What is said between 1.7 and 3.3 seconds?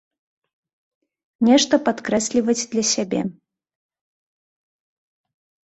падкрэсліваць для сябе.